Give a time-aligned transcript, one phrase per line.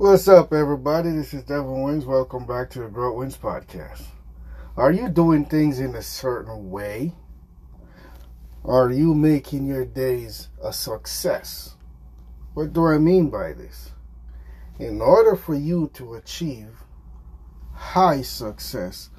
[0.00, 1.10] What's up, everybody?
[1.10, 2.06] This is Devin Wins.
[2.06, 4.00] Welcome back to the Grow Wins podcast.
[4.74, 7.12] Are you doing things in a certain way?
[8.64, 11.74] Are you making your days a success?
[12.54, 13.92] What do I mean by this?
[14.78, 16.82] In order for you to achieve
[17.74, 19.10] high success,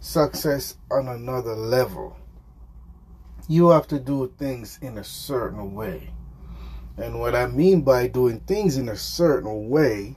[0.00, 2.16] success on another level,
[3.46, 6.14] you have to do things in a certain way.
[6.96, 10.16] And what I mean by doing things in a certain way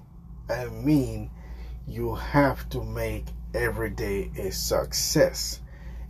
[0.50, 1.30] I mean
[1.88, 5.60] you have to make every day a success.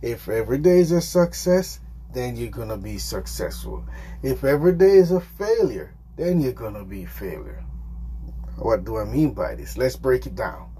[0.02, 1.80] If every day is a success,
[2.12, 3.84] then you're going to be successful.
[4.22, 7.64] If every day is a failure, then you're going to be a failure.
[8.56, 9.76] What do I mean by this?
[9.76, 10.70] Let's break it down.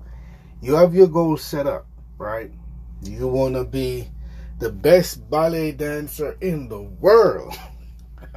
[0.60, 1.86] You have your goals set up,
[2.18, 2.52] right?
[3.02, 4.09] You want to be
[4.59, 7.54] the best ballet dancer in the world.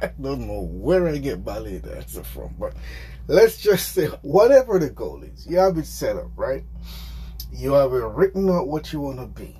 [0.00, 2.74] I don't know where I get ballet dancer from, but
[3.26, 6.64] let's just say whatever the goal is, you have it set up, right?
[7.52, 9.56] You have it written out what you want to be,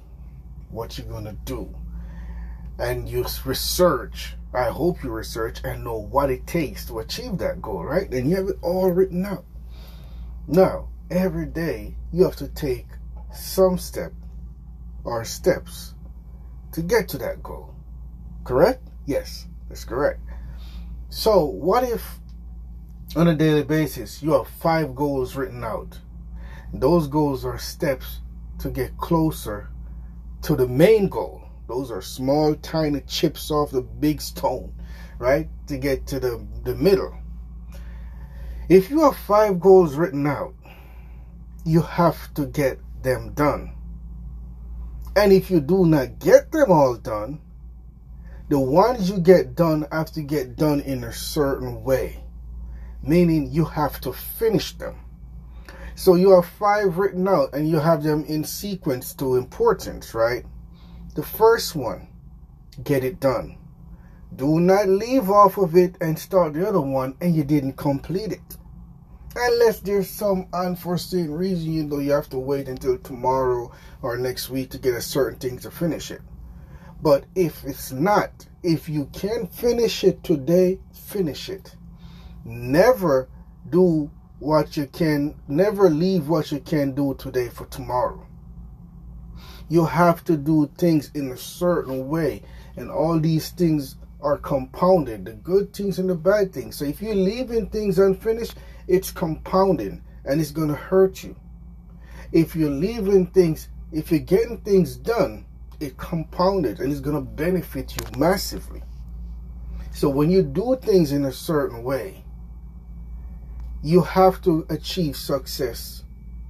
[0.70, 1.75] what you're gonna do,
[2.78, 4.34] and you research.
[4.55, 8.12] I hope you research and know what it takes to achieve that goal, right?
[8.12, 9.45] And you have it all written out.
[10.47, 12.86] Now, every day you have to take
[13.33, 14.12] some step
[15.05, 15.95] or steps
[16.73, 17.75] to get to that goal.
[18.45, 18.83] Correct?
[19.05, 20.20] Yes, that's correct.
[21.11, 22.19] So, what if
[23.16, 25.98] on a daily basis you have five goals written out?
[26.72, 28.20] Those goals are steps
[28.58, 29.70] to get closer
[30.42, 31.42] to the main goal.
[31.66, 34.72] Those are small, tiny chips off the big stone,
[35.19, 35.48] right?
[35.66, 37.14] To get to the, the middle.
[38.69, 40.55] If you have five goals written out,
[41.64, 43.74] you have to get them done.
[45.16, 47.41] And if you do not get them all done,
[48.48, 52.24] the ones you get done have to get done in a certain way,
[53.02, 54.96] meaning you have to finish them.
[55.94, 60.46] So you have five written out and you have them in sequence to importance, right?
[61.14, 62.08] The first one,
[62.83, 63.58] get it done.
[64.34, 68.33] Do not leave off of it and start the other one and you didn't complete
[68.33, 68.56] it.
[69.36, 74.48] Unless there's some unforeseen reason, you know, you have to wait until tomorrow or next
[74.48, 76.23] week to get a certain thing to finish it.
[77.01, 81.77] But if it's not, if you can finish it today, finish it.
[82.45, 83.29] Never
[83.70, 84.11] do
[84.41, 88.27] what you can, never leave what you can do today for tomorrow.
[89.69, 92.42] You have to do things in a certain way,
[92.77, 96.77] and all these things are compounded the good things and the bad things.
[96.77, 98.55] So if you're leaving things unfinished,
[98.89, 101.36] it's compounding and it's going to hurt you.
[102.33, 105.47] If you're leaving things, if you're getting things done,
[105.80, 108.83] it compounded and it's going to benefit you massively.
[109.92, 112.24] So when you do things in a certain way,
[113.83, 116.02] you have to achieve success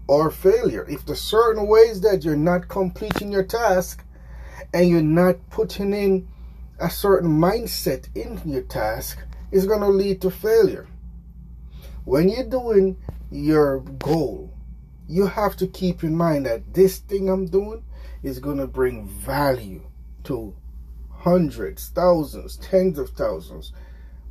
[0.07, 0.87] or failure.
[0.89, 4.05] If the certain ways that you're not completing your task
[4.73, 6.29] and you're not putting in
[6.79, 9.19] a certain mindset in your task,
[9.51, 10.87] is going to lead to failure.
[12.05, 12.97] When you're doing
[13.31, 14.53] your goal,
[15.09, 17.83] you have to keep in mind that this thing I'm doing
[18.23, 19.83] is going to bring value
[20.25, 20.55] to
[21.11, 23.73] hundreds, thousands, tens of thousands,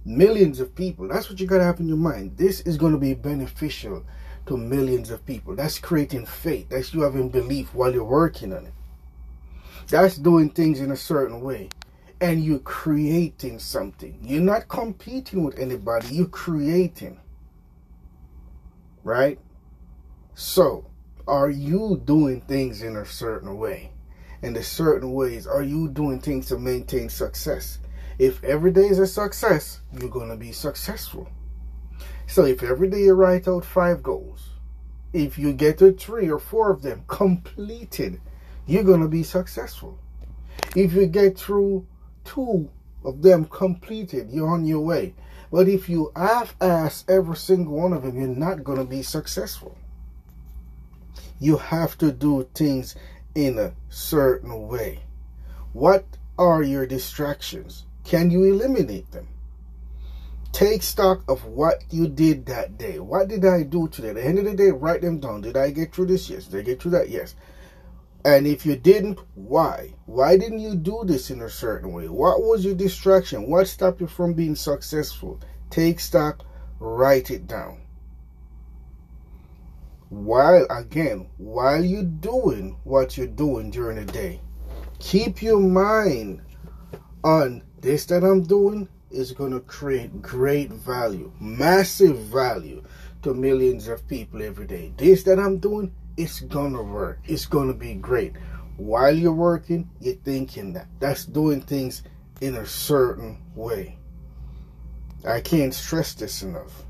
[0.05, 1.07] millions of people.
[1.07, 2.37] That's what you got to have in your mind.
[2.37, 4.05] This is going to be beneficial
[4.47, 5.55] to millions of people.
[5.55, 6.69] That's creating faith.
[6.69, 8.73] That's you having belief while you're working on it.
[9.89, 11.69] That's doing things in a certain way.
[12.19, 14.17] And you're creating something.
[14.23, 16.15] You're not competing with anybody.
[16.15, 17.19] You're creating.
[19.03, 19.39] Right?
[20.33, 20.89] So,
[21.27, 23.91] are you doing things in a certain way?
[24.41, 27.79] And the certain ways, are you doing things to maintain success?
[28.19, 31.27] If every day is a success, you're going to be successful.
[32.27, 34.49] So if every day you write out five goals,
[35.13, 38.21] if you get to three or four of them completed,
[38.65, 39.97] you're going to be successful.
[40.75, 41.87] If you get through
[42.25, 42.69] two
[43.03, 45.15] of them completed, you're on your way.
[45.51, 49.77] But if you half-ass every single one of them, you're not going to be successful.
[51.39, 52.95] You have to do things
[53.35, 55.03] in a certain way.
[55.71, 56.05] What
[56.37, 57.85] are your distractions?
[58.03, 59.27] Can you eliminate them?
[60.51, 62.97] Take stock of what you did that day.
[62.97, 64.09] What did I do today?
[64.09, 65.41] At the end of the day, write them down.
[65.41, 66.29] Did I get through this?
[66.29, 66.45] Yes.
[66.45, 67.09] Did I get through that?
[67.09, 67.35] Yes.
[68.25, 69.93] And if you didn't, why?
[70.07, 72.07] Why didn't you do this in a certain way?
[72.07, 73.47] What was your distraction?
[73.47, 75.39] What stopped you from being successful?
[75.69, 76.43] Take stock,
[76.79, 77.81] write it down
[80.09, 84.39] while again while you're doing what you're doing during the day
[84.99, 86.41] keep your mind
[87.23, 92.81] on this that i'm doing is going to create great value massive value
[93.27, 94.93] to millions of people every day.
[94.97, 97.19] This that I'm doing, it's gonna work.
[97.25, 98.33] It's gonna be great.
[98.77, 100.87] While you're working, you're thinking that.
[100.99, 102.03] That's doing things
[102.41, 103.97] in a certain way.
[105.27, 106.85] I can't stress this enough.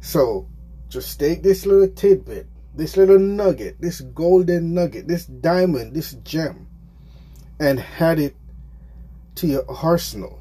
[0.00, 0.48] So,
[0.90, 6.66] just take this little tidbit, this little nugget, this golden nugget, this diamond, this gem,
[7.60, 8.36] and add it
[9.36, 10.40] to your arsenal.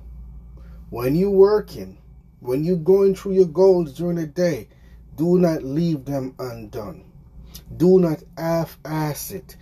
[0.89, 1.99] When you're working,
[2.39, 4.69] when you're going through your goals during the day,
[5.15, 7.03] do not leave them undone.
[7.77, 9.55] Do not half ass it.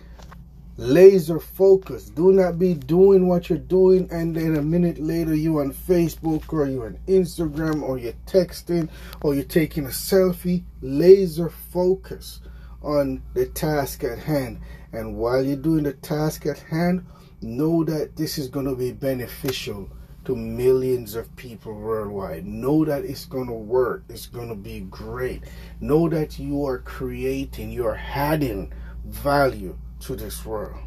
[0.80, 2.08] Laser focus.
[2.08, 6.52] Do not be doing what you're doing and then a minute later you on Facebook
[6.52, 8.88] or you on Instagram or you're texting
[9.20, 10.62] or you're taking a selfie.
[10.80, 12.42] Laser focus
[12.80, 14.60] on the task at hand.
[14.92, 17.04] And while you're doing the task at hand,
[17.42, 19.90] know that this is going to be beneficial
[20.26, 22.46] to millions of people worldwide.
[22.46, 24.04] Know that it's going to work.
[24.08, 25.42] It's going to be great.
[25.80, 28.72] Know that you are creating, you're adding
[29.04, 30.78] value to this world.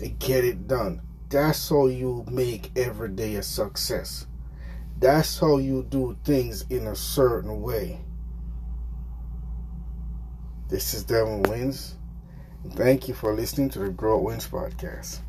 [0.00, 1.02] And get it done.
[1.28, 4.26] That's how you make every day a success.
[4.98, 8.00] That's how you do things in a certain way.
[10.68, 11.96] This is Devin Wins.
[12.72, 15.20] Thank you for listening to the Grow Wins podcast.